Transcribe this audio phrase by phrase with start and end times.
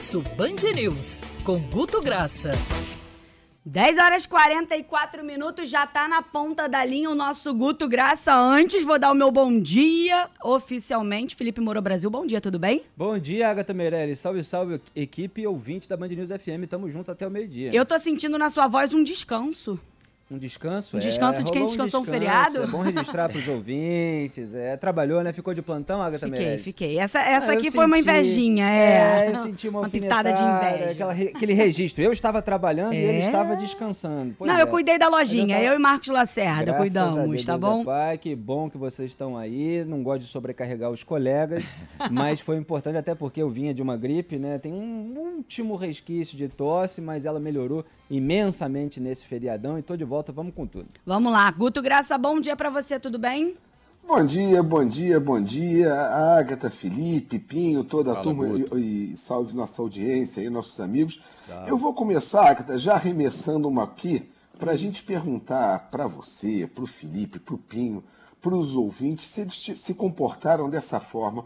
[0.00, 2.52] Almoço Band News, com Guto Graça.
[3.66, 8.34] 10 horas e 44 minutos, já tá na ponta da linha o nosso Guto Graça.
[8.34, 11.36] Antes, vou dar o meu bom dia oficialmente.
[11.36, 12.82] Felipe Moro Brasil, bom dia, tudo bem?
[12.96, 14.18] Bom dia, Agatha Meirelles.
[14.18, 16.66] Salve, salve, equipe ouvinte da Band News FM.
[16.66, 17.70] Tamo junto até o meio-dia.
[17.70, 19.78] Eu tô sentindo na sua voz um descanso.
[20.30, 20.96] Um descanso?
[20.96, 22.62] Um descanso é, de quem descansou um, descanso, feriado?
[22.62, 24.54] É bom registrar para os ouvintes.
[24.54, 25.32] É, trabalhou, né?
[25.32, 26.64] Ficou de plantão, Agatha Fiquei, Meirelles?
[26.64, 26.98] fiquei.
[27.00, 29.26] Essa, essa ah, aqui foi uma invejinha, é.
[29.26, 30.92] É, eu senti uma, uma pitada de inveja.
[30.92, 32.00] Aquela, aquele registro.
[32.00, 32.96] Eu estava trabalhando é.
[32.96, 33.24] e ele é.
[33.24, 34.36] estava descansando.
[34.38, 34.62] Pois Não, é.
[34.62, 35.56] eu cuidei da lojinha.
[35.56, 35.64] Eu, tava...
[35.64, 37.84] eu e Marcos Lacerda Graças cuidamos, a Deus, tá bom?
[37.84, 39.84] Pai, que bom que vocês estão aí.
[39.84, 41.64] Não gosto de sobrecarregar os colegas,
[42.08, 44.58] mas foi importante até porque eu vinha de uma gripe, né?
[44.58, 50.04] Tem um último resquício de tosse, mas ela melhorou imensamente nesse feriadão e tô de
[50.04, 50.19] volta.
[50.30, 50.88] Vamos com tudo.
[51.06, 51.50] Vamos lá.
[51.50, 53.56] Guto Graça, bom dia para você, tudo bem?
[54.06, 55.94] Bom dia, bom dia, bom dia.
[55.94, 61.20] Agatha, Felipe, Pinho, toda Fala, a turma e, e, salve nossa audiência e nossos amigos.
[61.32, 61.70] Salve.
[61.70, 66.84] Eu vou começar, Agatha, já arremessando uma aqui, para a gente perguntar para você, para
[66.84, 68.02] o Felipe, para o Pinho,
[68.42, 71.44] para os ouvintes, se eles se comportaram dessa forma.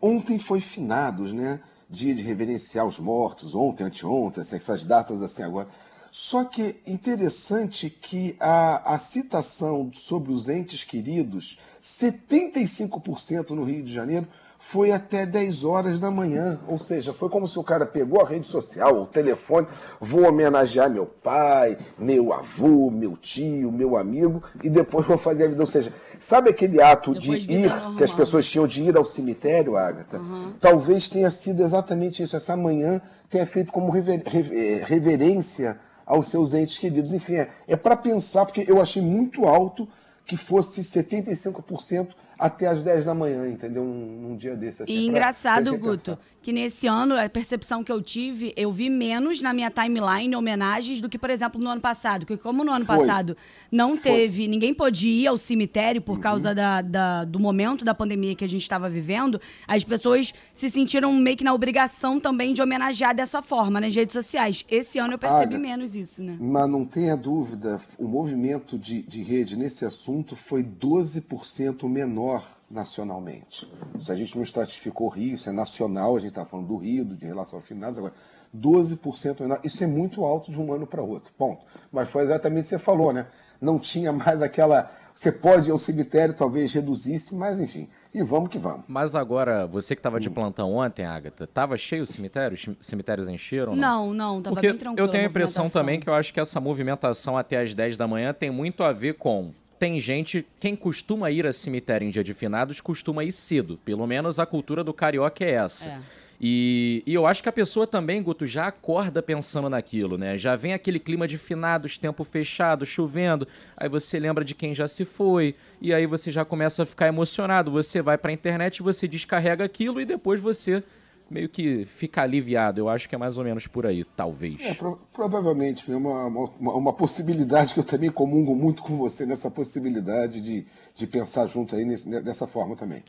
[0.00, 1.60] Ontem foi finados, né?
[1.88, 5.68] Dia de reverenciar os mortos, ontem, anteontem, essas datas assim agora.
[6.14, 13.90] Só que interessante que a, a citação sobre os entes queridos, 75% no Rio de
[13.90, 16.60] Janeiro, foi até 10 horas da manhã.
[16.68, 19.66] Ou seja, foi como se o cara pegou a rede social, o telefone,
[19.98, 25.48] vou homenagear meu pai, meu avô, meu tio, meu amigo, e depois vou fazer a
[25.48, 25.62] vida.
[25.62, 27.96] Ou seja, sabe aquele ato depois de ir, normal.
[27.96, 30.18] que as pessoas tinham de ir ao cemitério, Agatha?
[30.18, 30.52] Uhum.
[30.60, 32.36] Talvez tenha sido exatamente isso.
[32.36, 37.12] Essa manhã tenha feito como rever, rever, reverência aos seus entes queridos.
[37.12, 39.88] Enfim, é, é para pensar, porque eu achei muito alto
[40.24, 42.08] que fosse 75%
[42.38, 43.84] até as 10 da manhã, entendeu?
[43.84, 44.82] Num, num dia desse.
[44.82, 49.40] Assim, e engraçado, Guto, que nesse ano, a percepção que eu tive, eu vi menos
[49.40, 52.26] na minha timeline homenagens do que, por exemplo, no ano passado.
[52.26, 52.98] Porque como no ano Foi.
[52.98, 53.36] passado
[53.70, 54.10] não Foi.
[54.10, 56.20] teve, ninguém pôde ir ao cemitério por uhum.
[56.20, 60.68] causa da, da, do momento da pandemia que a gente estava vivendo, as pessoas se
[60.68, 64.64] sentiram meio que na obrigação também de homenagear dessa forma nas redes sociais.
[64.68, 66.36] Esse ano eu percebi menos isso, né?
[66.40, 73.70] Mas não tenha dúvida, o movimento de, de rede nesse assunto foi 12% menor nacionalmente.
[73.98, 76.76] Se a gente não estratificou o Rio, isso é nacional, a gente está falando do
[76.78, 78.14] Rio, de relação a finados, agora
[78.56, 79.60] 12% menor.
[79.62, 81.32] Isso é muito alto de um ano para outro.
[81.36, 81.64] Ponto.
[81.90, 83.26] Mas foi exatamente o que você falou, né?
[83.60, 84.90] Não tinha mais aquela.
[85.14, 87.86] Você pode ir ao cemitério, talvez reduzisse, mas enfim.
[88.14, 88.84] E vamos que vamos.
[88.88, 90.32] Mas agora, você que estava de hum.
[90.32, 92.54] plantão ontem, Agatha, estava cheio o cemitério?
[92.54, 93.76] Os cemitérios encheram?
[93.76, 95.06] Não, não, estava bem tranquilo.
[95.06, 98.08] Eu tenho a impressão também que eu acho que essa movimentação até as 10 da
[98.08, 102.22] manhã tem muito a ver com tem gente, quem costuma ir a cemitério em dia
[102.22, 103.80] de finados, costuma ir cedo.
[103.84, 105.88] Pelo menos a cultura do carioca é essa.
[105.88, 105.98] É.
[106.40, 110.38] E, e, eu acho que a pessoa também, Guto, já acorda pensando naquilo, né?
[110.38, 113.48] Já vem aquele clima de finados, tempo fechado, chovendo.
[113.76, 115.56] Aí você lembra de quem já se foi.
[115.80, 117.72] E aí você já começa a ficar emocionado.
[117.72, 120.84] Você vai pra internet, você descarrega aquilo e depois você
[121.32, 122.80] meio que fica aliviado.
[122.80, 124.60] Eu acho que é mais ou menos por aí, talvez.
[124.60, 129.24] É, pro, provavelmente, é uma, uma, uma, possibilidade que eu também comungo muito com você
[129.24, 133.02] nessa possibilidade de, de pensar junto aí nesse, dessa forma também.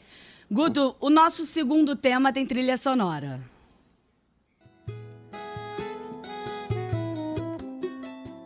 [0.50, 3.40] Guto, o nosso segundo tema tem trilha sonora.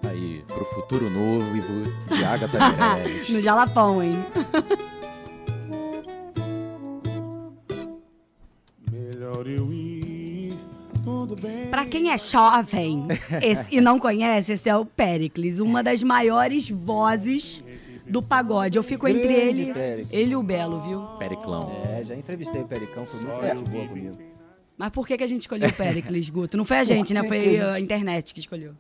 [0.04, 3.30] Aí, pro futuro novo e de Agatha Meirelles.
[3.30, 4.14] no Jalapão, hein?
[11.70, 13.08] Para quem é jovem
[13.42, 17.64] esse, e não conhece, esse é o Pericles, uma das maiores vozes
[18.06, 18.78] do pagode.
[18.78, 19.74] Eu fico entre ele,
[20.12, 21.02] ele e o Belo, viu?
[21.18, 21.72] Periclão.
[21.86, 24.18] É, já entrevistei o Pericão, foi muito gente boa comigo.
[24.78, 26.56] Mas por que, que a gente escolheu o Pericles, Guto?
[26.56, 27.24] Não foi a gente, né?
[27.24, 28.74] Foi a, internet que escolheu.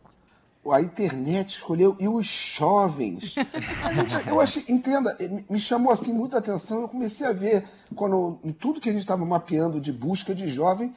[0.72, 3.36] A internet escolheu e os jovens.
[4.28, 5.18] eu achei, entenda,
[5.50, 6.82] me chamou assim muita atenção.
[6.82, 10.48] Eu comecei a ver quando em tudo que a gente estava mapeando de busca de
[10.48, 10.94] jovem,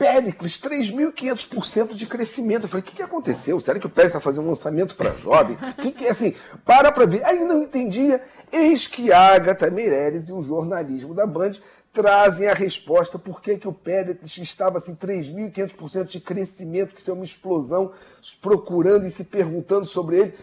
[0.00, 2.62] Péricles, 3.500% de crescimento.
[2.62, 3.60] Eu falei, o que, que aconteceu?
[3.60, 5.58] Será que o Péricles está fazendo um lançamento para jovem?
[5.76, 6.34] que, que assim?
[6.64, 7.22] Para para ver.
[7.22, 8.24] Aí não entendia.
[8.50, 11.52] Eis que Agatha Meireles e o jornalismo da Band
[11.92, 17.10] trazem a resposta por que, que o Péricles estava assim 3.500% de crescimento, que isso
[17.10, 17.92] é uma explosão,
[18.40, 20.34] procurando e se perguntando sobre ele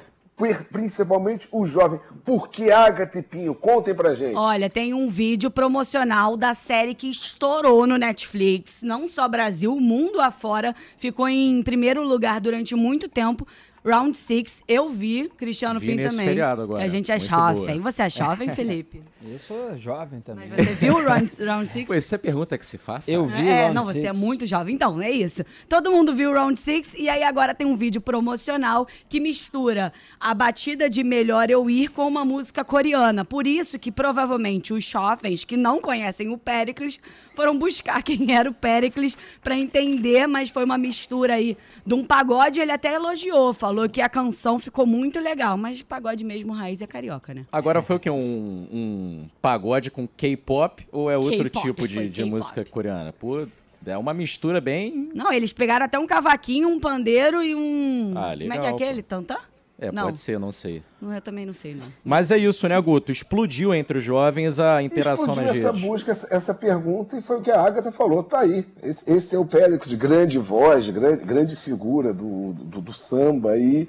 [0.70, 2.00] principalmente o jovem.
[2.24, 3.56] Por que Agatha Pinho?
[3.56, 4.36] Contem pra gente.
[4.36, 10.22] Olha, tem um vídeo promocional da série que estourou no Netflix, não só Brasil, mundo
[10.22, 13.48] afora, ficou em primeiro lugar durante muito tempo.
[13.90, 14.64] Round Six.
[14.68, 16.28] Eu vi, Cristiano Vi nesse também.
[16.28, 16.80] feriado agora.
[16.80, 17.80] Que a gente é Muito jovem.
[17.80, 17.92] boa.
[17.92, 19.02] Você é jovem, Felipe?
[19.30, 20.48] Eu sou jovem também.
[20.50, 21.88] Mas você viu o Round, round Six?
[21.88, 23.12] Pô, isso é pergunta que se faça?
[23.12, 24.20] Eu vi É, Round não, você é Six.
[24.20, 24.74] muito jovem.
[24.76, 25.44] Então, é isso.
[25.68, 29.92] Todo mundo viu o Round Six e aí agora tem um vídeo promocional que mistura
[30.20, 33.26] a batida de Melhor Eu Ir com uma música coreana.
[33.26, 37.00] Por isso que provavelmente os jovens que não conhecem o Pericles
[37.38, 41.56] foram buscar quem era o Pericles pra entender, mas foi uma mistura aí
[41.86, 42.60] de um pagode.
[42.60, 46.88] Ele até elogiou, falou que a canção ficou muito legal, mas pagode mesmo raiz é
[46.88, 47.46] carioca, né?
[47.52, 48.10] Agora foi o quê?
[48.10, 53.14] Um, um pagode com K-pop ou é outro tipo de, de música coreana?
[53.14, 53.46] Pô,
[53.86, 55.12] é uma mistura bem.
[55.14, 58.14] Não, eles pegaram até um cavaquinho, um pandeiro e um.
[58.16, 59.04] Ah, Como é que legal, é aquele?
[59.04, 59.38] Tantã?
[59.80, 60.82] É, não, pode ser, não sei.
[61.00, 61.86] não, eu também não sei, não.
[62.04, 63.12] Mas é isso, né, Guto?
[63.12, 65.88] Explodiu entre os jovens a interação Explodiu nas essa redes.
[65.88, 68.66] busca, essa, essa pergunta, e foi o que a Agatha falou, tá aí.
[68.82, 73.88] Esse, esse é o Péricles, grande voz, grande, grande figura do, do, do samba, e,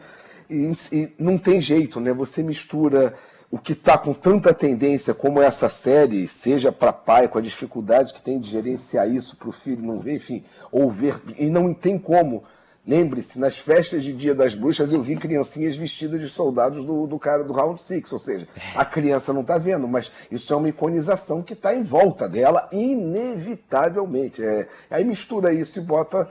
[0.50, 2.12] e, e não tem jeito, né?
[2.12, 3.14] Você mistura
[3.50, 8.12] o que tá com tanta tendência como essa série, seja para pai, com a dificuldade
[8.12, 11.72] que tem de gerenciar isso para o filho não ver, enfim, ou ver, e não
[11.72, 12.44] tem como.
[12.88, 17.18] Lembre-se, nas festas de Dia das Bruxas eu vi criancinhas vestidas de soldados do, do
[17.18, 20.70] cara do Round Six, ou seja, a criança não está vendo, mas isso é uma
[20.70, 24.42] iconização que está em volta dela, inevitavelmente.
[24.42, 26.26] É, aí mistura isso e bota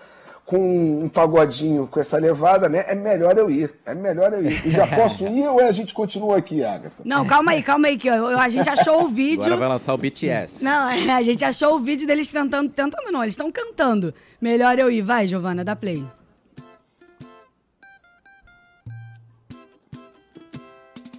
[0.47, 2.85] com um pagodinho com essa levada, né?
[2.87, 4.65] É melhor eu ir, é melhor eu ir.
[4.65, 7.03] E já posso ir ou a gente continua aqui, Agatha?
[7.05, 9.43] Não, calma aí, calma aí, que a gente achou o vídeo.
[9.43, 10.63] Agora vai lançar o BTS.
[10.63, 12.69] Não, é, a gente achou o vídeo deles tentando.
[12.69, 14.11] Tentando não, eles estão cantando.
[14.41, 15.03] Melhor eu ir.
[15.03, 16.03] Vai, Giovana, dá play.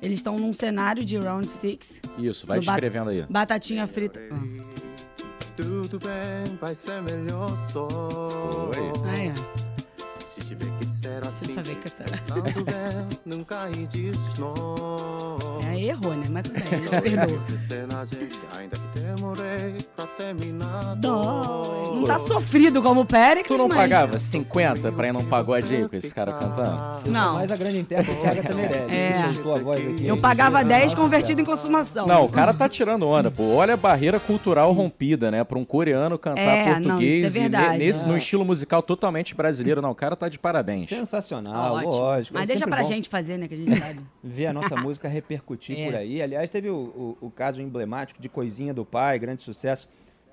[0.08, 2.00] Eles estão num cenário de Round Six.
[2.16, 3.26] Isso, vai descrevendo aí.
[3.28, 4.19] Batatinha frita.
[4.32, 4.38] Ah.
[5.55, 7.87] Tudo bem, vai ser melhor só.
[9.05, 9.67] Ah, é.
[11.00, 14.58] Que ser assim, eu ver que pensando bem, não cair de desnós.
[15.70, 16.26] É, errou, né?
[16.28, 16.54] Mas tudo
[17.00, 17.58] bem, que
[20.18, 20.96] terminar.
[20.96, 21.96] Dói.
[21.96, 23.78] Não tá sofrido como o Péricles, Tu não mas...
[23.78, 26.78] pagava 50 pra ir num pagode aí com esse cara cantando?
[27.06, 27.34] Eu Não.
[27.34, 28.94] mais a grande intérprete que a Agatha Meirelles.
[28.94, 29.32] É.
[29.32, 30.06] Soltou a voz aqui.
[30.06, 32.06] Eu pagava 10 convertido em consumação.
[32.06, 33.54] Não, o cara tá tirando onda, pô.
[33.54, 35.44] Olha a barreira cultural rompida, né?
[35.44, 38.06] Pra um coreano cantar É, não, português isso é e nesse, É.
[38.06, 39.80] no estilo musical totalmente brasileiro.
[39.80, 40.88] Não, o cara tá de parabéns.
[40.96, 41.90] Sensacional, Ótimo.
[41.93, 42.35] lógico.
[42.35, 43.49] Mas é deixa pra bom gente fazer, né?
[43.49, 44.00] Que a gente sabe.
[44.23, 45.85] Ver a nossa música repercutir É.
[45.87, 46.20] por aí.
[46.23, 46.76] Aliás, teve o,
[47.20, 49.88] o- o caso emblemático de Coisinha do Pai, grande sucesso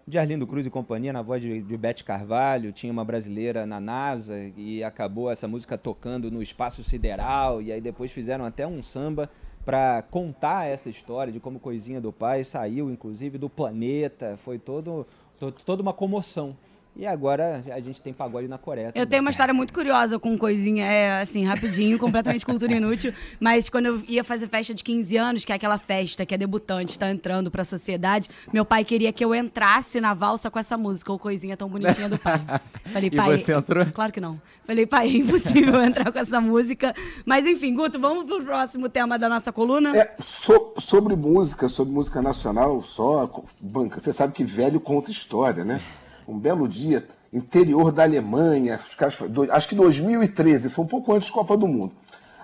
[0.07, 2.71] de Arlindo Cruz e companhia, na voz de, de Beth Carvalho.
[2.71, 7.61] Tinha uma brasileira na NASA e acabou essa música tocando no espaço sideral.
[7.61, 9.29] E aí depois fizeram até um samba
[9.65, 14.37] para contar essa história de como Coisinha do Pai saiu, inclusive, do planeta.
[14.45, 15.07] Foi todo,
[15.39, 16.55] to- toda uma comoção.
[16.97, 18.87] E agora a gente tem pagode na Coreia.
[18.87, 19.07] Eu também.
[19.07, 23.13] tenho uma história muito curiosa com coisinha, é assim, rapidinho, completamente cultura inútil.
[23.37, 26.37] Mas quando eu ia fazer festa de 15 anos, que é aquela festa que é
[26.37, 30.77] debutante, está entrando pra sociedade, meu pai queria que eu entrasse na valsa com essa
[30.77, 32.41] música, ou coisinha tão bonitinha do pai.
[32.87, 33.37] Falei, E pai.
[33.39, 33.85] você entrou?
[33.87, 34.39] Claro que não.
[34.63, 36.93] Falei, pai, é impossível entrar com essa música.
[37.25, 39.95] Mas enfim, Guto, vamos pro próximo tema da nossa coluna?
[39.97, 43.99] É, so- sobre música, sobre música nacional, só banca.
[43.99, 45.81] Você sabe que velho conta história, né?
[46.27, 51.13] Um belo dia, interior da Alemanha, os caras, do- acho que 2013, foi um pouco
[51.13, 51.93] antes da Copa do Mundo.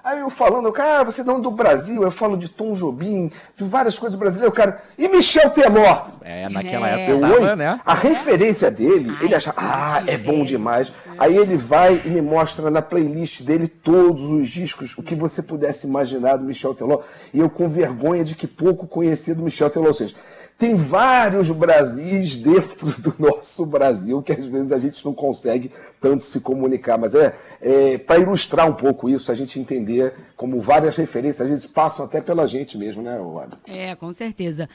[0.03, 3.63] Aí eu falando, cara, você não é do Brasil, eu falo de Tom Jobim, de
[3.63, 6.07] várias coisas brasileiras, o cara, e Michel Teló?
[6.23, 7.01] É, naquela É.
[7.11, 7.79] época Eu, tava, né?
[7.85, 10.45] A referência dele, Ai, ele acha, ah, é bom é.
[10.45, 10.91] demais.
[11.19, 15.43] Aí ele vai e me mostra na playlist dele todos os discos, o que você
[15.43, 17.01] pudesse imaginar do Michel Teló.
[17.31, 19.85] E eu com vergonha de que pouco conhecia do Michel Teló.
[19.85, 20.15] Ou seja,
[20.57, 26.25] tem vários Brasis dentro do nosso Brasil que às vezes a gente não consegue tanto
[26.25, 26.97] se comunicar.
[26.97, 31.47] Mas é, é para ilustrar um pouco isso, a gente entender como várias referências às
[31.49, 33.57] vezes passam até pela gente mesmo, né, Wada?
[33.67, 34.69] É, com certeza.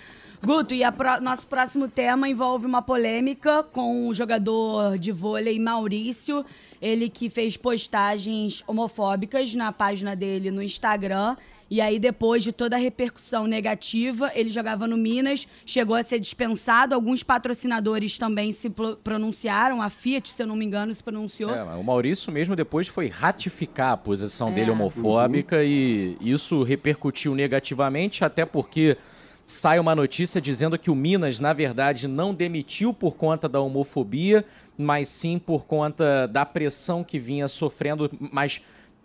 [0.45, 5.59] Guto, e a pró- nosso próximo tema envolve uma polêmica com o jogador de vôlei
[5.59, 6.45] Maurício.
[6.81, 11.37] Ele que fez postagens homofóbicas na página dele no Instagram.
[11.69, 16.21] E aí, depois de toda a repercussão negativa, ele jogava no Minas, chegou a ser
[16.21, 16.95] dispensado.
[16.95, 19.83] Alguns patrocinadores também se pro- pronunciaram.
[19.83, 21.53] A Fiat, se eu não me engano, se pronunciou.
[21.53, 24.53] É, o Maurício mesmo depois foi ratificar a posição É.
[24.53, 28.97] dele homofóbica e isso repercutiu negativamente, até porque
[29.45, 34.45] sai uma notícia dizendo que o Minas, na verdade, não demitiu por conta da homofobia,
[34.77, 38.61] mas sim por conta da pressão que vinha sofrendo, mas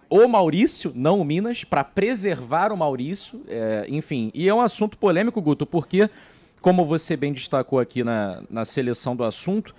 [0.09, 4.29] o Maurício, não o Minas, para preservar o Maurício, é, enfim.
[4.33, 6.09] E é um assunto polêmico, Guto, porque,
[6.59, 9.73] como você bem destacou aqui na, na seleção do assunto,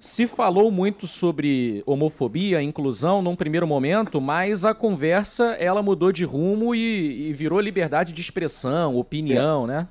[0.00, 6.24] Se falou muito sobre homofobia, inclusão num primeiro momento, mas a conversa ela mudou de
[6.24, 9.66] rumo e, e virou liberdade de expressão, opinião, é.
[9.66, 9.88] né?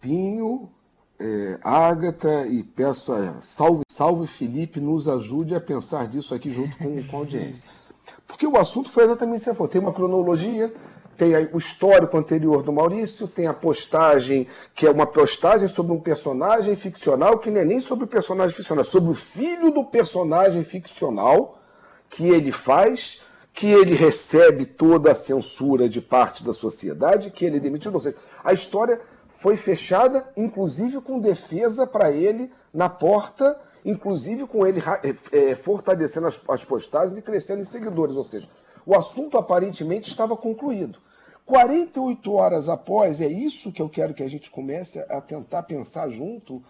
[0.00, 0.68] Pinho,
[1.20, 6.76] é, Ágata e peço a salve, salve Felipe, nos ajude a pensar disso aqui junto
[6.78, 7.68] com, com a audiência.
[8.26, 9.68] Porque o assunto foi exatamente isso.
[9.68, 10.72] Tem uma cronologia,
[11.18, 16.00] tem o histórico anterior do Maurício, tem a postagem, que é uma postagem sobre um
[16.00, 19.84] personagem ficcional, que não é nem sobre o personagem ficcional, é sobre o filho do
[19.84, 21.58] personagem ficcional
[22.08, 23.20] que ele faz,
[23.52, 27.94] que ele recebe toda a censura de parte da sociedade, que ele é demitido.
[27.94, 29.00] Ou seja, a história
[29.40, 34.82] foi fechada, inclusive com defesa para ele na porta, inclusive com ele
[35.32, 38.16] é, fortalecendo as, as postagens e crescendo em seguidores.
[38.16, 38.46] Ou seja,
[38.84, 40.98] o assunto aparentemente estava concluído.
[41.46, 46.10] 48 horas após, é isso que eu quero que a gente comece a tentar pensar
[46.10, 46.62] junto,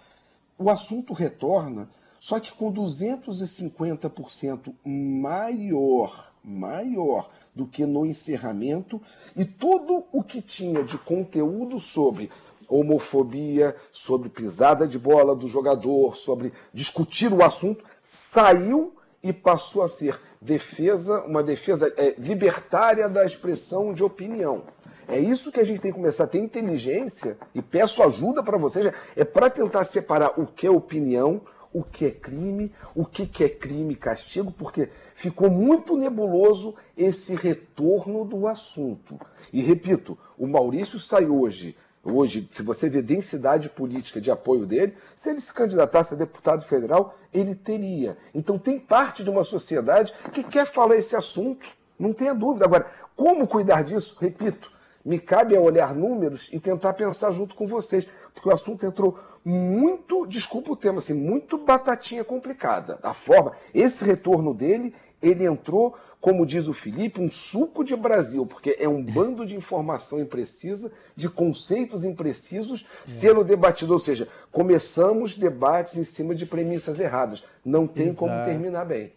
[0.57, 9.03] o assunto retorna, só que com 250% maior, maior do que no encerramento,
[9.37, 12.31] e tudo o que tinha de conteúdo sobre
[12.71, 19.89] homofobia, sobre pisada de bola do jogador, sobre discutir o assunto, saiu e passou a
[19.89, 24.65] ser defesa, uma defesa é, libertária da expressão de opinião.
[25.07, 28.57] É isso que a gente tem que começar a ter inteligência e peço ajuda para
[28.57, 33.27] vocês, é para tentar separar o que é opinião, o que é crime, o que,
[33.27, 39.19] que é crime e castigo, porque ficou muito nebuloso esse retorno do assunto.
[39.53, 44.97] E repito, o Maurício sai hoje Hoje, se você vê densidade política de apoio dele,
[45.15, 48.17] se ele se candidatasse a deputado federal, ele teria.
[48.35, 52.65] Então tem parte de uma sociedade que quer falar esse assunto, não tenha dúvida.
[52.65, 54.17] Agora, como cuidar disso?
[54.19, 54.73] Repito,
[55.05, 59.19] me cabe a olhar números e tentar pensar junto com vocês, porque o assunto entrou
[59.45, 62.99] muito, desculpa o termo, assim, muito batatinha complicada.
[63.03, 68.45] A forma, esse retorno dele, ele entrou como diz o Felipe, um suco de Brasil,
[68.45, 73.11] porque é um bando de informação imprecisa, de conceitos imprecisos é.
[73.11, 73.93] sendo debatido.
[73.93, 77.43] Ou seja, começamos debates em cima de premissas erradas.
[77.65, 78.19] Não tem Exato.
[78.19, 79.13] como terminar bem.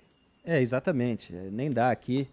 [0.45, 1.36] É, exatamente.
[1.36, 2.27] É, nem dá aqui,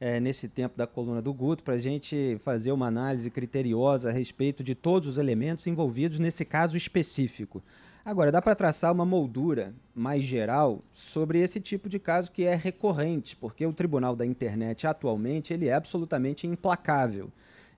[0.00, 4.12] é, nesse tempo da coluna do Guto, para a gente fazer uma análise criteriosa a
[4.12, 7.62] respeito de todos os elementos envolvidos nesse caso específico.
[8.04, 12.54] Agora, dá para traçar uma moldura mais geral sobre esse tipo de caso que é
[12.54, 17.30] recorrente, porque o Tribunal da Internet atualmente ele é absolutamente implacável.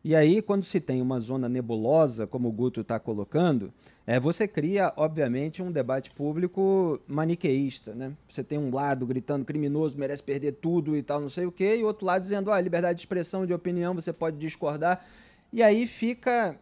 [0.03, 3.73] E aí, quando se tem uma zona nebulosa, como o Guto está colocando,
[4.05, 7.95] é, você cria, obviamente, um debate público maniqueísta.
[7.95, 8.13] Né?
[8.29, 11.77] Você tem um lado gritando criminoso, merece perder tudo e tal, não sei o quê,
[11.77, 15.05] e outro lado dizendo, ah, liberdade de expressão, de opinião, você pode discordar.
[15.53, 16.57] E aí fica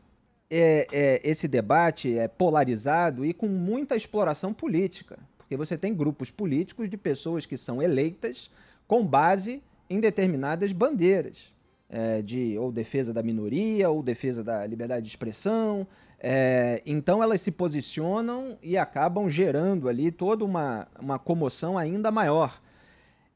[0.51, 6.31] é, é, esse debate é polarizado e com muita exploração política, porque você tem grupos
[6.31, 8.51] políticos de pessoas que são eleitas
[8.87, 11.53] com base em determinadas bandeiras,
[11.89, 15.87] é, de ou defesa da minoria ou defesa da liberdade de expressão.
[16.19, 22.61] É, então elas se posicionam e acabam gerando ali toda uma, uma comoção ainda maior.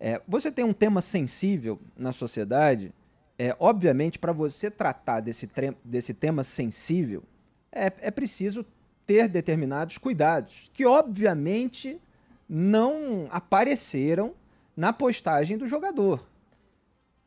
[0.00, 2.92] É, você tem um tema sensível na sociedade
[3.38, 5.48] é, obviamente, para você tratar desse,
[5.84, 7.22] desse tema sensível,
[7.70, 8.66] é, é preciso
[9.06, 12.00] ter determinados cuidados, que obviamente
[12.48, 14.34] não apareceram
[14.76, 16.26] na postagem do jogador.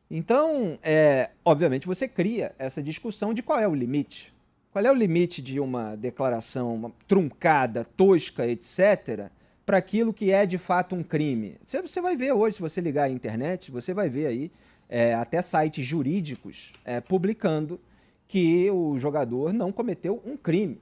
[0.10, 4.34] Então, é, obviamente, você cria essa discussão de qual é o limite.
[4.72, 9.30] Qual é o limite de uma declaração truncada, tosca, etc.,
[9.66, 11.56] para aquilo que é de fato um crime?
[11.66, 14.52] Você, você vai ver hoje, se você ligar a internet, você vai ver aí
[14.92, 17.80] é, até sites jurídicos é, publicando
[18.28, 20.80] que o jogador não cometeu um crime.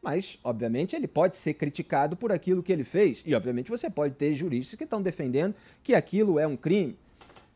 [0.00, 3.22] Mas, obviamente, ele pode ser criticado por aquilo que ele fez.
[3.26, 6.96] E, obviamente, você pode ter juristas que estão defendendo que aquilo é um crime.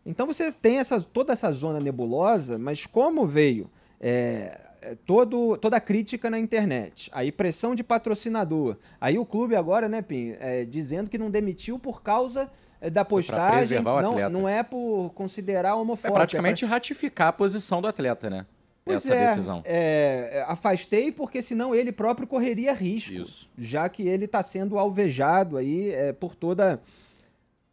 [0.07, 3.69] Então você tem essa, toda essa zona nebulosa, mas como veio
[4.01, 9.57] é, é todo, toda a crítica na internet, aí pressão de patrocinador, aí o clube
[9.57, 12.49] agora, né, Pim, é, dizendo que não demitiu por causa
[12.93, 16.09] da postagem não, não é por considerar homofóbico.
[16.09, 16.75] É praticamente é pra...
[16.77, 18.47] ratificar a posição do atleta, né?
[18.85, 19.63] Pois Essa é, decisão.
[19.65, 23.49] É, afastei porque senão ele próprio correria risco, Isso.
[23.59, 26.81] já que ele está sendo alvejado aí é, por toda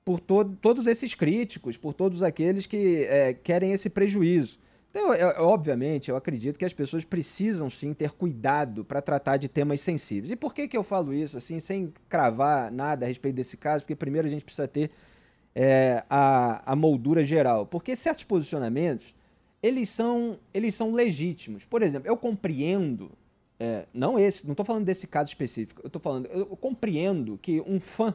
[0.04, 4.58] por to todos esses críticos, por todos aqueles que é, querem esse prejuízo.
[4.94, 9.50] Então, eu, obviamente, eu acredito que as pessoas precisam sim ter cuidado para tratar de
[9.50, 10.30] temas sensíveis.
[10.30, 13.84] E por que, que eu falo isso, assim, sem cravar nada a respeito desse caso?
[13.84, 14.92] Porque primeiro a gente precisa ter
[15.56, 17.66] é, a, a moldura geral.
[17.66, 19.16] Porque certos posicionamentos,
[19.64, 21.66] eles são, eles são legítimos.
[21.66, 23.12] Por exemplo, eu compreendo,
[23.60, 27.60] é, não esse, não estou falando desse caso específico, eu estou falando, eu compreendo que
[27.62, 28.14] um fã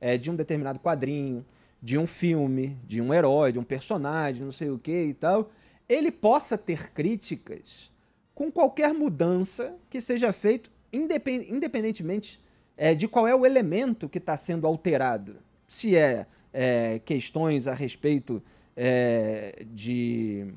[0.00, 1.44] é, de um determinado quadrinho,
[1.82, 5.50] de um filme, de um herói, de um personagem, não sei o que e tal,
[5.88, 7.90] ele possa ter críticas
[8.34, 12.40] com qualquer mudança que seja feito, independentemente
[12.76, 15.36] é, de qual é o elemento que está sendo alterado.
[15.68, 18.42] Se é, é, questões a respeito
[18.76, 20.52] é, de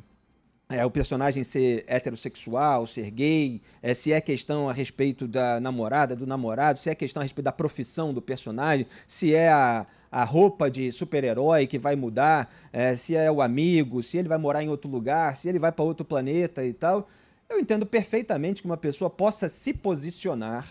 [0.69, 6.15] é, o personagem ser heterossexual, ser gay, é, se é questão a respeito da namorada,
[6.15, 10.23] do namorado, se é questão a respeito da profissão do personagem, se é a, a
[10.23, 14.63] roupa de super-herói que vai mudar, é, se é o amigo, se ele vai morar
[14.63, 17.09] em outro lugar, se ele vai para outro planeta e tal.
[17.49, 20.67] Eu entendo perfeitamente que uma pessoa possa se posicionar,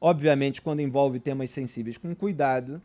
[0.00, 2.80] obviamente quando envolve temas sensíveis com cuidado,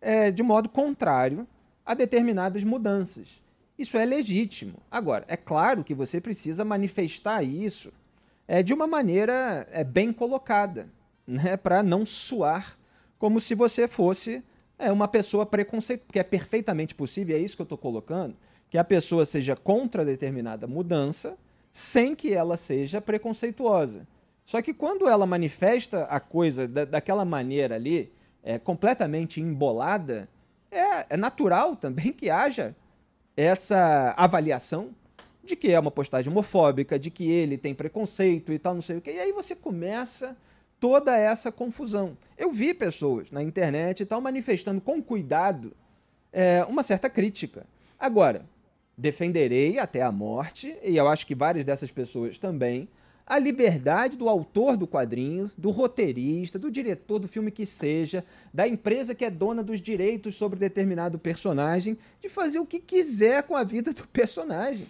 [0.00, 1.46] é, de modo contrário
[1.84, 3.42] a determinadas mudanças.
[3.78, 4.74] Isso é legítimo.
[4.90, 7.92] Agora, é claro que você precisa manifestar isso
[8.46, 10.88] é, de uma maneira é, bem colocada,
[11.26, 12.76] né, para não soar
[13.18, 14.42] como se você fosse
[14.80, 18.34] é, uma pessoa preconceituosa, porque é perfeitamente possível, é isso que eu estou colocando,
[18.70, 21.36] que a pessoa seja contra determinada mudança
[21.72, 24.06] sem que ela seja preconceituosa.
[24.44, 30.28] Só que quando ela manifesta a coisa da, daquela maneira ali, é, completamente embolada,
[30.70, 32.74] é, é natural também que haja
[33.36, 34.90] essa avaliação
[35.44, 38.96] de que é uma postagem homofóbica, de que ele tem preconceito e tal, não sei
[38.96, 39.12] o quê.
[39.12, 40.36] E aí você começa
[40.80, 42.16] toda essa confusão.
[42.36, 45.72] Eu vi pessoas na internet e tal manifestando com cuidado
[46.32, 47.66] é, uma certa crítica.
[47.98, 48.46] Agora,
[48.96, 52.88] defenderei até a morte, e eu acho que várias dessas pessoas também,
[53.26, 58.66] a liberdade do autor do quadrinho, do roteirista, do diretor do filme que seja, da
[58.66, 63.54] empresa que é dona dos direitos sobre determinado personagem, de fazer o que quiser com
[63.54, 64.86] a vida do personagem.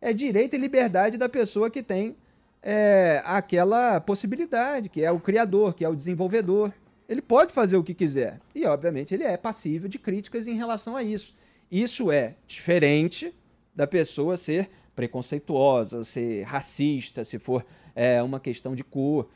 [0.00, 2.16] É direito e liberdade da pessoa que tem
[2.62, 6.72] é, aquela possibilidade, que é o criador, que é o desenvolvedor.
[7.08, 8.40] Ele pode fazer o que quiser.
[8.54, 11.34] E, obviamente, ele é passível de críticas em relação a isso.
[11.70, 13.34] Isso é diferente
[13.74, 17.64] da pessoa ser preconceituosa, ser racista, se for
[17.94, 19.28] é, uma questão de cor.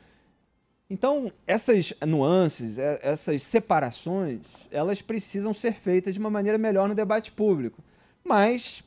[0.89, 6.93] Então, essas nuances, é, essas separações, elas precisam ser feitas de uma maneira melhor no
[6.93, 7.83] debate público.
[8.23, 8.83] Mas,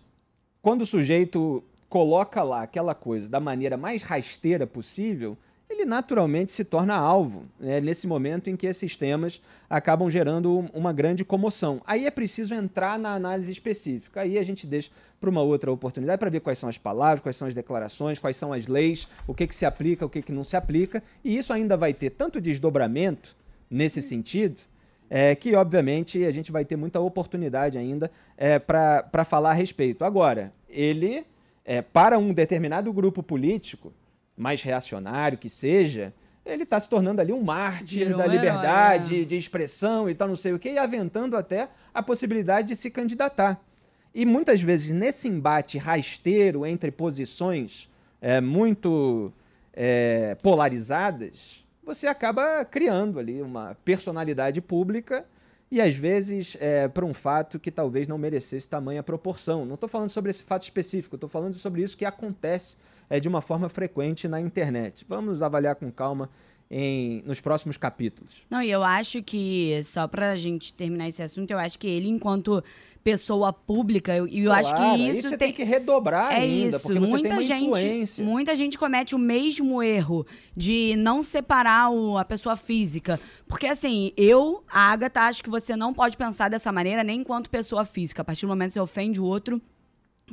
[0.62, 5.37] quando o sujeito coloca lá aquela coisa da maneira mais rasteira possível,
[5.70, 10.92] ele naturalmente se torna alvo, né, nesse momento em que esses temas acabam gerando uma
[10.92, 11.83] grande comoção.
[11.87, 14.22] Aí é preciso entrar na análise específica.
[14.22, 17.37] Aí a gente deixa para uma outra oportunidade para ver quais são as palavras, quais
[17.37, 20.33] são as declarações, quais são as leis, o que, que se aplica, o que, que
[20.33, 21.03] não se aplica.
[21.22, 23.37] E isso ainda vai ter tanto desdobramento
[23.70, 24.62] nesse sentido,
[25.11, 30.05] é, que obviamente a gente vai ter muita oportunidade ainda é, para falar a respeito.
[30.05, 31.27] Agora, ele,
[31.68, 33.92] é, para um determinado grupo político,
[34.35, 39.24] mais reacionário que seja, ele está se tornando ali um mártir Virou da liberdade herói,
[39.24, 39.26] é.
[39.26, 42.90] de expressão e tal, não sei o quê, e aventando até a possibilidade de se
[42.90, 43.61] candidatar.
[44.14, 47.87] E muitas vezes, nesse embate rasteiro entre posições
[48.18, 49.31] é, muito
[49.74, 55.26] é, polarizadas, você acaba criando ali uma personalidade pública
[55.70, 59.66] e às vezes é, para um fato que talvez não merecesse tamanha proporção.
[59.66, 62.76] Não estou falando sobre esse fato específico, estou falando sobre isso que acontece
[63.11, 65.04] é, de uma forma frequente na internet.
[65.09, 66.31] Vamos avaliar com calma
[66.70, 68.42] em, nos próximos capítulos.
[68.50, 71.87] Não, e eu acho que, só para a gente terminar esse assunto, eu acho que
[71.87, 72.62] ele, enquanto
[73.02, 76.76] pessoa pública, e eu, eu claro, acho que isso tem, tem, que redobrar é ainda,
[76.76, 76.83] isso.
[76.83, 78.24] porque muita tem gente, influência.
[78.24, 83.18] Muita gente comete o mesmo erro de não separar o, a pessoa física.
[83.46, 87.48] Porque, assim, eu, a Agatha, acho que você não pode pensar dessa maneira nem enquanto
[87.48, 88.20] pessoa física.
[88.20, 89.59] A partir do momento que você ofende o outro,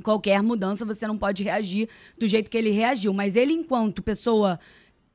[0.04, 3.13] qualquer mudança você não pode reagir do jeito que ele reagiu.
[3.13, 4.60] Mas ele, enquanto pessoa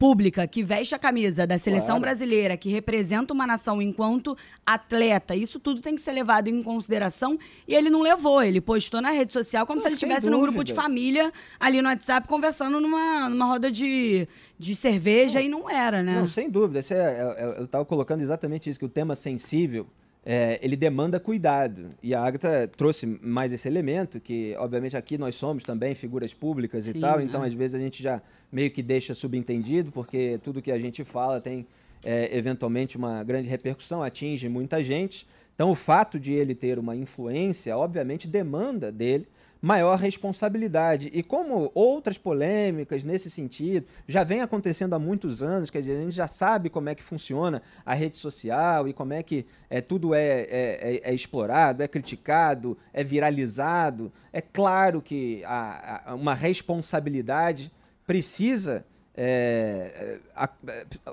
[0.00, 2.00] pública que veste a camisa da seleção claro.
[2.00, 4.34] brasileira, que representa uma nação enquanto
[4.64, 7.38] atleta, isso tudo tem que ser levado em consideração.
[7.68, 10.40] E ele não levou, ele postou na rede social como não, se ele estivesse num
[10.40, 14.26] grupo de família ali no WhatsApp conversando numa, numa roda de,
[14.58, 16.18] de cerveja não, e não era, né?
[16.18, 16.80] Não, sem dúvida.
[16.90, 19.86] É, é, é, eu estava colocando exatamente isso, que o tema sensível
[20.24, 21.90] é, ele demanda cuidado.
[22.02, 26.84] E a Agatha trouxe mais esse elemento, que obviamente aqui nós somos também figuras públicas
[26.84, 27.46] Sim, e tal, então é.
[27.46, 28.20] às vezes a gente já
[28.52, 31.66] meio que deixa subentendido, porque tudo que a gente fala tem
[32.04, 35.26] é, eventualmente uma grande repercussão, atinge muita gente.
[35.54, 39.26] Então o fato de ele ter uma influência, obviamente, demanda dele
[39.60, 41.10] maior responsabilidade.
[41.12, 46.00] E como outras polêmicas nesse sentido já vem acontecendo há muitos anos, quer dizer, a
[46.00, 49.80] gente já sabe como é que funciona a rede social e como é que é,
[49.80, 56.14] tudo é, é, é, é explorado, é criticado, é viralizado, é claro que a, a,
[56.14, 57.70] uma responsabilidade
[58.06, 58.84] precisa
[59.22, 60.48] É, a,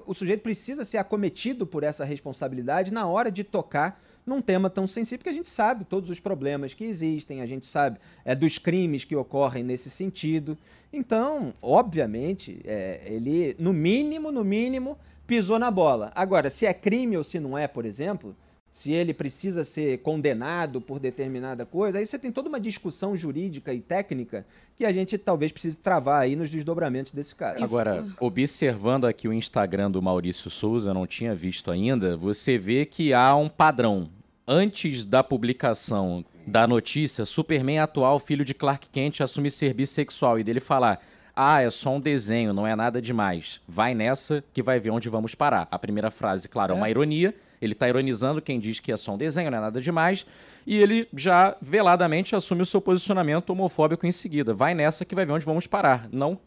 [0.05, 4.85] o sujeito precisa ser acometido por essa responsabilidade na hora de tocar num tema tão
[4.85, 8.57] sensível que a gente sabe todos os problemas que existem, a gente sabe é, dos
[8.57, 10.57] crimes que ocorrem nesse sentido.
[10.91, 16.11] Então, obviamente, é, ele, no mínimo, no mínimo, pisou na bola.
[16.13, 18.35] Agora, se é crime ou se não é, por exemplo,
[18.77, 23.73] se ele precisa ser condenado por determinada coisa, aí você tem toda uma discussão jurídica
[23.73, 27.63] e técnica que a gente talvez precise travar aí nos desdobramentos desse caso.
[27.63, 33.13] Agora, observando aqui o Instagram do Maurício Souza, não tinha visto ainda, você vê que
[33.13, 34.09] há um padrão
[34.47, 40.43] antes da publicação da notícia, Superman atual, filho de Clark Kent, assume ser bissexual e
[40.43, 41.01] dele falar:
[41.35, 43.59] "Ah, é só um desenho, não é nada demais.
[43.67, 45.67] Vai nessa que vai ver onde vamos parar".
[45.69, 47.35] A primeira frase, claro, é, é uma ironia.
[47.61, 50.25] Ele está ironizando quem diz que é só um desenho, não é nada demais.
[50.65, 54.53] E ele já veladamente assume o seu posicionamento homofóbico em seguida.
[54.53, 56.07] Vai nessa que vai ver onde vamos parar.
[56.11, 56.39] Não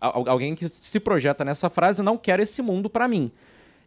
[0.00, 3.32] alguém que se projeta nessa frase não quer esse mundo para mim.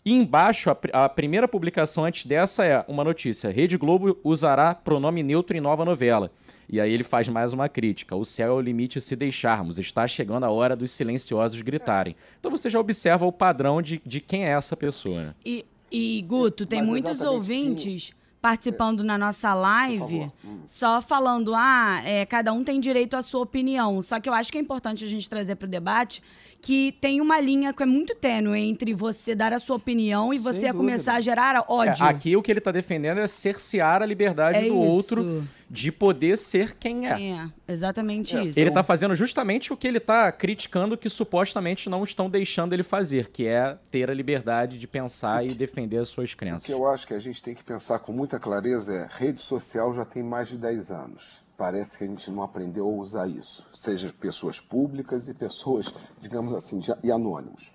[0.04, 5.22] E embaixo, a, a, primeira publicação antes dessa é uma notícia: Rede Globo usará pronome
[5.22, 6.32] neutro em nova novela.
[6.68, 10.08] E aí ele faz mais uma crítica: o céu é o limite se deixarmos, está
[10.08, 12.16] chegando a hora dos silenciosos gritarem.
[12.40, 15.22] Então você já observa o padrão de, de quem é essa pessoa.
[15.22, 15.36] Né?
[15.46, 20.62] E, e Guto, tem Mas muitos ouvintes participando na nossa live, hum.
[20.66, 24.02] só falando, ah, é, cada um tem direito à sua opinião.
[24.02, 26.24] Só que eu acho que é importante a gente trazer para o debate
[26.60, 30.38] que tem uma linha que é muito tênue entre você dar a sua opinião e
[30.38, 32.06] você começar a gerar ódio.
[32.06, 34.76] É, aqui o que ele está defendendo é cercear a liberdade é do isso.
[34.76, 37.16] outro de poder ser quem é.
[37.16, 38.44] Quem é, exatamente é.
[38.44, 38.60] isso.
[38.60, 42.84] Ele está fazendo justamente o que ele está criticando que supostamente não estão deixando ele
[42.84, 46.64] fazer, que é ter a liberdade de pensar e defender as suas crenças.
[46.64, 49.42] O que eu acho que a gente tem que pensar com muita clareza é rede
[49.42, 53.28] social já tem mais de 10 anos parece que a gente não aprendeu a usar
[53.28, 57.72] isso, seja pessoas públicas e pessoas, digamos assim, e anônimos.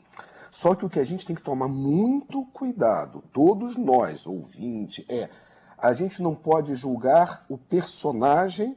[0.50, 5.30] Só que o que a gente tem que tomar muito cuidado, todos nós, ouvintes, é
[5.78, 8.76] a gente não pode julgar o personagem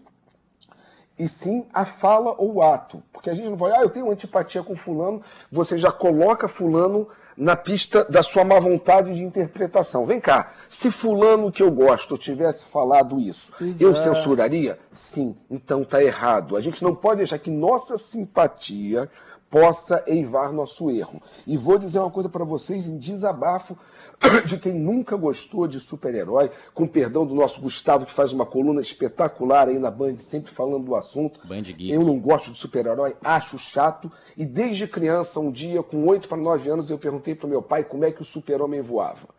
[1.17, 3.03] e sim a fala ou o ato.
[3.11, 7.07] Porque a gente não pode, ah, eu tenho antipatia com fulano, você já coloca fulano
[7.35, 10.05] na pista da sua má vontade de interpretação.
[10.05, 13.83] Vem cá, se fulano que eu gosto tivesse falado isso, Exato.
[13.83, 14.77] eu censuraria?
[14.91, 16.57] Sim, então tá errado.
[16.57, 19.09] A gente não pode deixar que nossa simpatia
[19.49, 21.21] possa eivar nosso erro.
[21.45, 23.77] E vou dizer uma coisa para vocês em desabafo
[24.45, 28.81] de quem nunca gostou de super-herói, com perdão do nosso Gustavo, que faz uma coluna
[28.81, 31.39] espetacular aí na Band, sempre falando do assunto.
[31.45, 31.91] Band Geek.
[31.91, 34.11] Eu não gosto de super-herói, acho chato.
[34.37, 37.83] E desde criança, um dia, com 8 para 9 anos, eu perguntei para meu pai
[37.83, 39.38] como é que o super-homem voava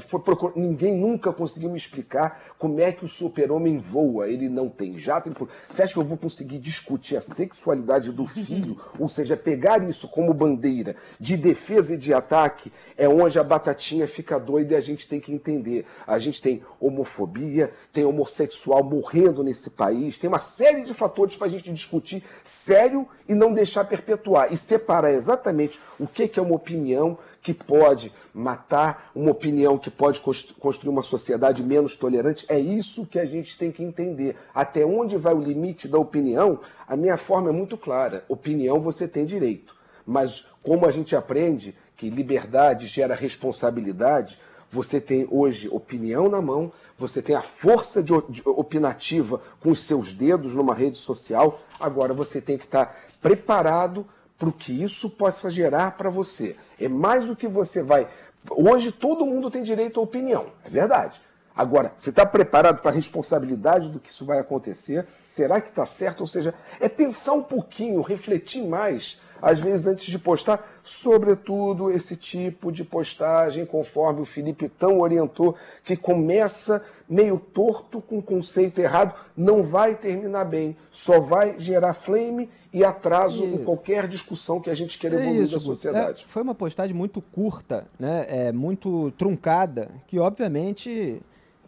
[0.00, 0.52] foi procur...
[0.56, 4.28] ninguém nunca conseguiu me explicar como é que o super-homem voa.
[4.28, 5.28] Ele não tem jato.
[5.28, 5.36] Ele...
[5.68, 8.78] Você acha que eu vou conseguir discutir a sexualidade do filho?
[8.98, 14.08] Ou seja, pegar isso como bandeira de defesa e de ataque é onde a batatinha
[14.08, 15.86] fica doida e a gente tem que entender.
[16.06, 21.46] A gente tem homofobia, tem homossexual morrendo nesse país, tem uma série de fatores para
[21.46, 24.52] a gente discutir sério e não deixar perpetuar.
[24.52, 30.20] E separar exatamente o que é uma opinião que pode matar, uma opinião que pode
[30.20, 32.44] construir uma sociedade menos tolerante.
[32.48, 34.34] É isso que a gente tem que entender.
[34.52, 36.58] Até onde vai o limite da opinião?
[36.88, 38.24] A minha forma é muito clara.
[38.28, 39.76] Opinião você tem direito.
[40.04, 46.72] Mas como a gente aprende que liberdade gera responsabilidade, você tem hoje opinião na mão,
[46.98, 48.12] você tem a força de,
[48.44, 54.04] opinativa com os seus dedos numa rede social, agora você tem que estar preparado
[54.36, 56.56] para o que isso possa gerar para você.
[56.78, 58.08] É mais o que você vai.
[58.50, 61.20] Hoje todo mundo tem direito à opinião, é verdade.
[61.56, 65.06] Agora, você está preparado para a responsabilidade do que isso vai acontecer?
[65.26, 66.20] Será que está certo?
[66.20, 72.14] Ou seja, é pensar um pouquinho, refletir mais, às vezes antes de postar, sobretudo esse
[72.14, 79.14] tipo de postagem, conforme o Felipe tão orientou, que começa meio torto, com conceito errado,
[79.36, 83.54] não vai terminar bem, só vai gerar flame e atraso Isso.
[83.54, 86.24] em qualquer discussão que a gente queira evoluir Isso, da sociedade.
[86.24, 88.26] É, foi uma postagem muito curta, né?
[88.28, 91.20] é, muito truncada, que obviamente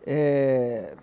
[0.06, 0.94] é,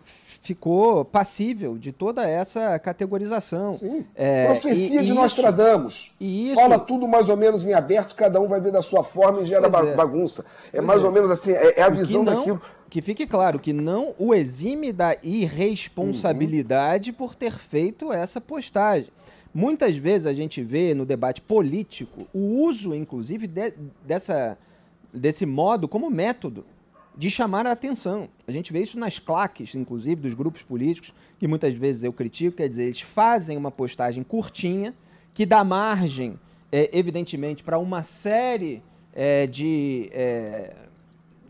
[0.45, 3.73] ficou passível de toda essa categorização.
[3.73, 4.05] Sim.
[4.13, 6.13] É, Profecia e, de Nostradamus.
[6.19, 9.03] E isso, Fala tudo mais ou menos em aberto, cada um vai ver da sua
[9.03, 9.95] forma e gera é.
[9.95, 10.45] bagunça.
[10.71, 11.05] É mais é.
[11.05, 12.61] ou menos assim, é, é a visão não, daquilo.
[12.89, 17.15] Que fique claro que não o exime da irresponsabilidade uhum.
[17.15, 19.09] por ter feito essa postagem.
[19.51, 23.73] Muitas vezes a gente vê no debate político o uso, inclusive, de,
[24.05, 24.57] dessa,
[25.11, 26.65] desse modo como método
[27.17, 28.29] de chamar a atenção.
[28.47, 32.57] A gente vê isso nas claques, inclusive, dos grupos políticos, que muitas vezes eu critico,
[32.57, 34.93] quer dizer, eles fazem uma postagem curtinha
[35.33, 36.39] que dá margem
[36.71, 40.09] é, evidentemente, para uma série é, de.
[40.11, 40.73] É,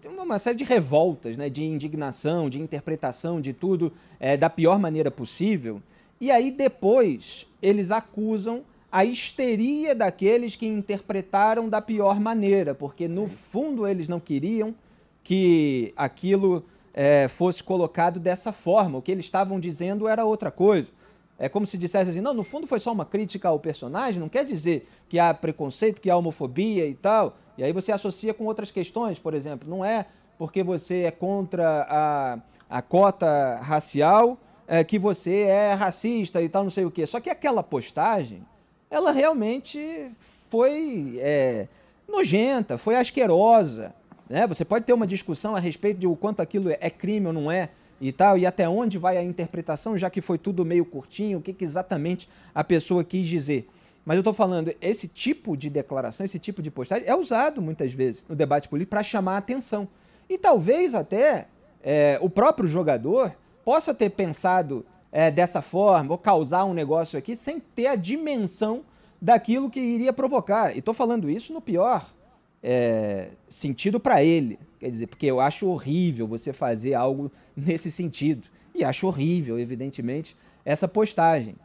[0.06, 5.10] uma série de revoltas, né, de indignação, de interpretação de tudo é, da pior maneira
[5.10, 5.82] possível.
[6.21, 13.13] E aí depois eles acusam a histeria daqueles que interpretaram da pior maneira, porque Sim.
[13.13, 14.73] no fundo eles não queriam
[15.25, 18.99] que aquilo é, fosse colocado dessa forma.
[18.99, 20.93] O que eles estavam dizendo era outra coisa.
[21.38, 24.29] É como se dissesse assim, não, no fundo foi só uma crítica ao personagem, não
[24.29, 27.35] quer dizer que há preconceito, que há homofobia e tal.
[27.57, 30.05] E aí você associa com outras questões, por exemplo, não é
[30.38, 36.63] porque você é contra a, a cota racial é, que você é racista e tal,
[36.63, 37.05] não sei o quê.
[37.05, 38.45] Só que aquela postagem,
[38.89, 40.11] ela realmente
[40.49, 41.67] foi é,
[42.07, 43.93] nojenta, foi asquerosa.
[44.29, 44.47] Né?
[44.47, 47.51] Você pode ter uma discussão a respeito de o quanto aquilo é crime ou não
[47.51, 51.38] é e tal, e até onde vai a interpretação, já que foi tudo meio curtinho,
[51.38, 53.67] o que, que exatamente a pessoa quis dizer.
[54.05, 57.91] Mas eu estou falando, esse tipo de declaração, esse tipo de postagem é usado muitas
[57.93, 59.88] vezes no debate político para chamar a atenção.
[60.29, 61.47] E talvez até
[61.81, 63.31] é, o próprio jogador
[63.63, 68.83] possa ter pensado é, dessa forma, vou causar um negócio aqui, sem ter a dimensão
[69.19, 70.75] daquilo que iria provocar.
[70.75, 72.05] E estou falando isso no pior
[72.67, 74.58] é, sentido para ele.
[74.80, 78.47] Quer dizer, porque eu acho horrível você fazer algo nesse sentido.
[78.73, 81.56] E acho horrível, evidentemente, essa postagem.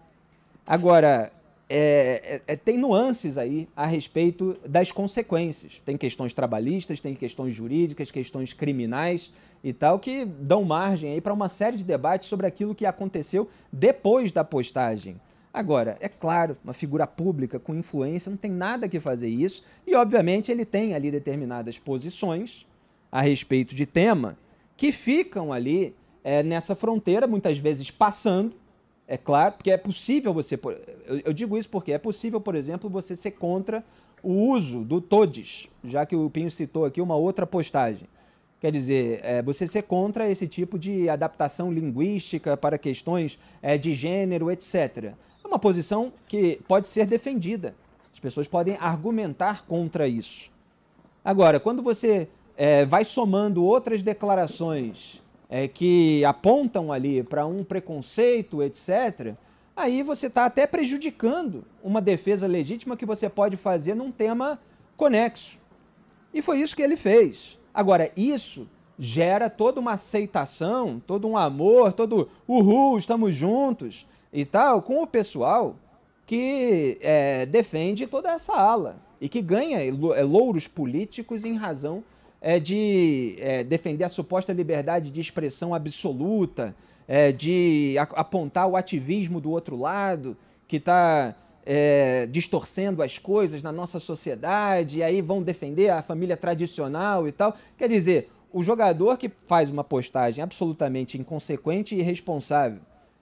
[0.67, 1.33] Agora,
[1.69, 5.81] é, é, é, tem nuances aí a respeito das consequências.
[5.87, 9.33] Tem questões trabalhistas, tem questões jurídicas, questões criminais
[9.65, 13.49] e tal, que dão margem aí para uma série de debates sobre aquilo que aconteceu
[13.73, 15.17] depois da postagem.
[15.53, 19.95] Agora, é claro, uma figura pública com influência não tem nada que fazer isso, e
[19.97, 22.67] obviamente ele tem ali determinadas posições
[23.11, 24.39] a respeito de tema
[24.77, 28.55] que ficam ali é, nessa fronteira, muitas vezes passando,
[29.09, 30.59] é claro, porque é possível você.
[31.05, 33.85] Eu, eu digo isso porque é possível, por exemplo, você ser contra
[34.23, 38.07] o uso do todes, já que o Pinho citou aqui uma outra postagem.
[38.61, 43.95] Quer dizer, é, você ser contra esse tipo de adaptação linguística para questões é, de
[43.95, 45.15] gênero, etc
[45.51, 47.75] uma posição que pode ser defendida.
[48.13, 50.49] As pessoas podem argumentar contra isso.
[51.25, 58.63] Agora, quando você é, vai somando outras declarações é, que apontam ali para um preconceito,
[58.63, 59.35] etc.,
[59.77, 64.59] aí você está até prejudicando uma defesa legítima que você pode fazer num tema
[64.97, 65.59] conexo.
[66.33, 67.59] E foi isso que ele fez.
[67.75, 74.83] Agora, isso gera toda uma aceitação, todo um amor, todo uhul, estamos juntos e tal,
[74.83, 75.77] com o pessoal
[76.27, 82.05] que é, defende toda essa ala e que ganha é, louros políticos em razão
[82.41, 86.75] é, de é, defender a suposta liberdade de expressão absoluta,
[87.07, 90.37] é, de apontar o ativismo do outro lado,
[90.69, 91.35] que está
[91.67, 97.33] é, distorcendo as coisas na nossa sociedade, e aí vão defender a família tradicional e
[97.33, 97.57] tal.
[97.77, 102.81] Quer dizer, o jogador que faz uma postagem absolutamente inconsequente e irresponsável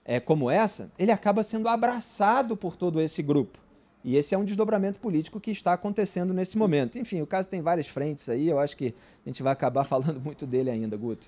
[0.09, 3.59] é, como essa, ele acaba sendo abraçado por todo esse grupo.
[4.03, 6.97] E esse é um desdobramento político que está acontecendo nesse momento.
[6.97, 10.19] Enfim, o caso tem várias frentes aí, eu acho que a gente vai acabar falando
[10.19, 11.27] muito dele ainda, Guto.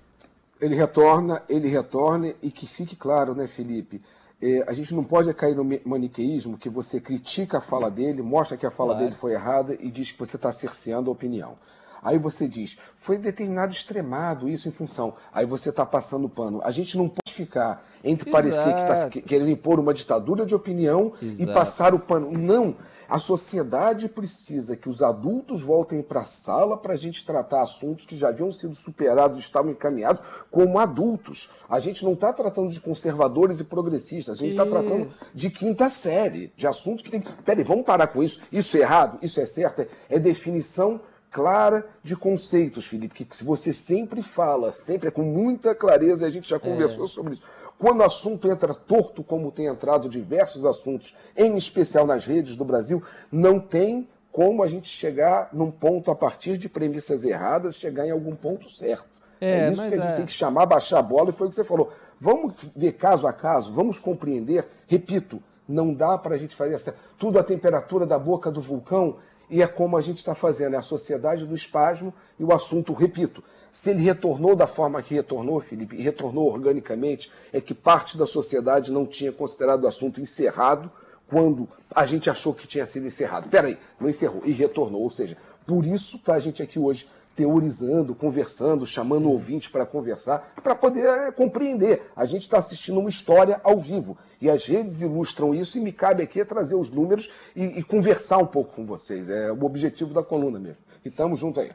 [0.59, 4.01] Ele retorna, ele retorna, e que fique claro, né, Felipe?
[4.41, 8.57] É, a gente não pode cair no maniqueísmo que você critica a fala dele, mostra
[8.57, 9.05] que a fala claro.
[9.05, 11.55] dele foi errada e diz que você está cerceando a opinião.
[12.01, 15.13] Aí você diz, foi determinado extremado isso em função.
[15.31, 16.61] Aí você está passando pano.
[16.63, 18.31] A gente não pode ficar entre Exato.
[18.31, 21.41] parecer que está querendo impor uma ditadura de opinião Exato.
[21.41, 22.31] e passar o pano.
[22.31, 22.75] Não.
[23.11, 28.05] A sociedade precisa que os adultos voltem para a sala para a gente tratar assuntos
[28.05, 31.51] que já haviam sido superados, estavam encaminhados como adultos.
[31.69, 35.89] A gente não está tratando de conservadores e progressistas, a gente está tratando de quinta
[35.89, 37.33] série, de assuntos que tem que.
[37.43, 38.41] Peraí, vamos parar com isso.
[38.49, 39.85] Isso é errado, isso é certo.
[40.09, 46.25] É definição clara de conceitos, Felipe, que você sempre fala, sempre é com muita clareza,
[46.25, 47.07] e a gente já conversou é.
[47.07, 47.43] sobre isso.
[47.79, 52.65] Quando o assunto entra torto, como tem entrado diversos assuntos, em especial nas redes do
[52.65, 58.05] Brasil, não tem como a gente chegar num ponto a partir de premissas erradas, chegar
[58.05, 59.21] em algum ponto certo.
[59.39, 60.15] É, é isso que a gente é...
[60.15, 61.91] tem que chamar, baixar a bola, e foi o que você falou.
[62.19, 64.65] Vamos ver caso a caso, vamos compreender.
[64.85, 69.17] Repito, não dá para a gente fazer essa, tudo a temperatura da boca do vulcão
[69.51, 72.93] e é como a gente está fazendo, é a sociedade do espasmo e o assunto,
[72.93, 78.17] repito, se ele retornou da forma que retornou, Felipe, e retornou organicamente, é que parte
[78.17, 80.89] da sociedade não tinha considerado o assunto encerrado
[81.27, 83.49] quando a gente achou que tinha sido encerrado.
[83.49, 85.01] Peraí, não encerrou e retornou.
[85.01, 85.37] Ou seja,
[85.67, 87.07] por isso para a gente aqui hoje
[87.41, 92.03] teorizando, conversando, chamando o ouvinte para conversar, para poder é, compreender.
[92.15, 94.15] A gente está assistindo uma história ao vivo.
[94.39, 98.37] E as redes ilustram isso e me cabe aqui trazer os números e, e conversar
[98.37, 99.27] um pouco com vocês.
[99.27, 100.77] É o objetivo da coluna mesmo.
[101.03, 101.71] E estamos juntos aí.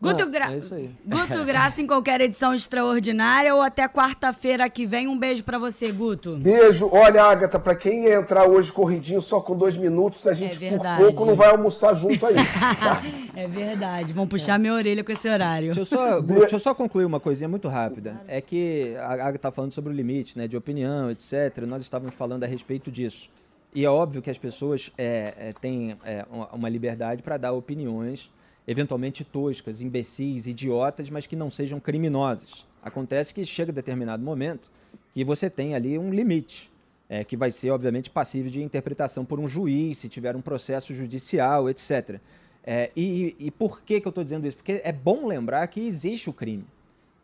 [0.00, 0.50] Guto, Gra...
[0.50, 5.06] é Guto Graça em qualquer edição extraordinária ou até quarta-feira que vem.
[5.06, 6.36] Um beijo para você, Guto.
[6.36, 6.88] Beijo.
[6.90, 10.96] Olha, Agatha, para quem entrar hoje corridinho só com dois minutos, a gente é por
[10.96, 12.34] pouco não vai almoçar junto aí.
[12.34, 13.02] Tá?
[13.36, 14.14] é verdade.
[14.14, 15.74] Vão puxar minha orelha com esse horário.
[15.74, 18.22] Deixa eu, só, deixa eu só concluir uma coisinha muito rápida.
[18.26, 21.58] É que a Agatha tá falando sobre o limite, né, de opinião, etc.
[21.68, 23.28] Nós estávamos falando a respeito disso.
[23.74, 28.30] E é óbvio que as pessoas é, é, têm é, uma liberdade para dar opiniões
[28.66, 32.66] eventualmente toscas, imbecis, idiotas, mas que não sejam criminosas.
[32.82, 34.70] Acontece que chega determinado momento
[35.12, 36.70] que você tem ali um limite,
[37.08, 40.94] é, que vai ser, obviamente, passível de interpretação por um juiz, se tiver um processo
[40.94, 42.20] judicial, etc.
[42.64, 44.56] É, e, e, por que, que eu estou dizendo isso?
[44.56, 46.64] Porque é bom lembrar que existe o crime.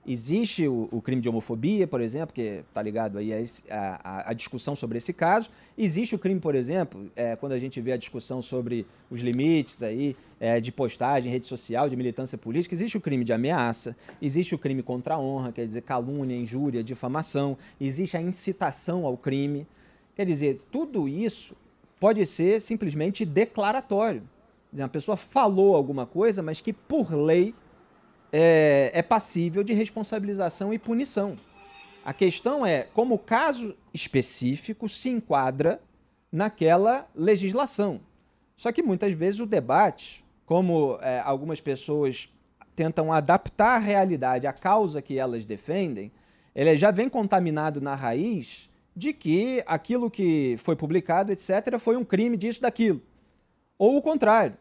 [0.09, 4.33] Existe o, o, crime de homofobia, por exemplo, que está ligado aí a, a, a,
[4.33, 5.51] discussão sobre esse caso.
[5.77, 9.83] Existe o crime, por exemplo, é, quando a gente vê a discussão sobre os limites
[9.83, 14.55] aí é, de postagem, rede social, de militância política, existe o crime de ameaça, existe
[14.55, 19.67] o crime contra a honra, quer dizer, calúnia, injúria, difamação, existe a incitação ao crime.
[20.15, 21.57] Quer dizer, tudo isso
[21.99, 24.21] pode ser simplesmente declaratório.
[24.71, 27.53] Quer dizer, uma pessoa falou alguma coisa, mas que por lei
[28.33, 31.37] é, é passível de responsabilização e punição.
[32.05, 35.81] A questão é como o caso específico se enquadra
[36.31, 38.01] naquela legislação.
[38.57, 42.29] Só que muitas vezes o debate, como é, algumas pessoas
[42.75, 46.13] tentam adaptar a realidade à causa que elas defendem,
[46.55, 52.05] ele já vem contaminado na raiz de que aquilo que foi publicado, etc., foi um
[52.05, 53.03] crime disso, daquilo.
[53.79, 54.57] Ou o contrário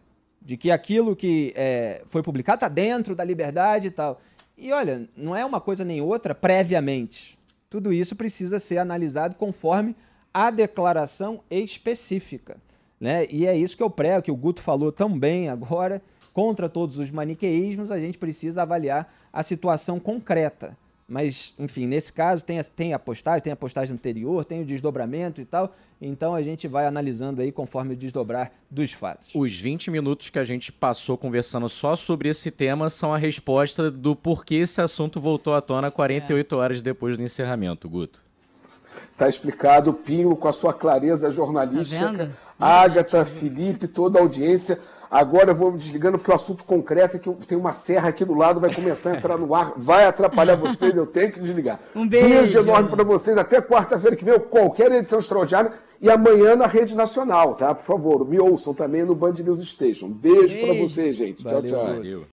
[0.45, 4.21] de que aquilo que é, foi publicado está dentro da liberdade e tal.
[4.55, 7.35] E olha, não é uma coisa nem outra previamente.
[7.67, 9.95] Tudo isso precisa ser analisado conforme
[10.31, 12.57] a declaração específica.
[12.99, 13.25] Né?
[13.31, 16.99] E é isso que eu prego, que o Guto falou tão bem agora, contra todos
[16.99, 20.77] os maniqueísmos, a gente precisa avaliar a situação concreta.
[21.07, 24.65] Mas, enfim, nesse caso tem a, tem a postagem, tem a postagem anterior, tem o
[24.65, 25.75] desdobramento e tal.
[26.01, 29.29] Então a gente vai analisando aí conforme o desdobrar dos fatos.
[29.35, 33.91] Os 20 minutos que a gente passou conversando só sobre esse tema são a resposta
[33.91, 36.57] do porquê esse assunto voltou à tona 48 é.
[36.57, 38.25] horas depois do encerramento, Guto.
[39.15, 42.31] Tá explicado, Pinho, com a sua clareza jornalística.
[42.57, 44.79] Tá Agatha, Felipe, toda a audiência.
[45.09, 48.25] Agora eu vou me desligando porque o assunto concreto é que tem uma serra aqui
[48.25, 51.79] do lado, vai começar a entrar no ar, vai atrapalhar vocês, eu tenho que desligar.
[51.95, 52.27] Um beijo.
[52.27, 56.95] Beijo enorme para vocês, até quarta-feira que vem, qualquer edição extraordinária e amanhã na Rede
[56.95, 57.73] Nacional, tá?
[57.73, 60.09] Por favor, me ouçam também no Band News Station.
[60.09, 60.65] Beijo, beijo.
[60.65, 61.43] para vocês, gente.
[61.43, 61.95] Valeu, tchau, tchau.
[61.95, 62.23] Valeu.